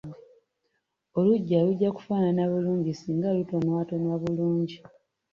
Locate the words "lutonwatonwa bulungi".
3.37-4.77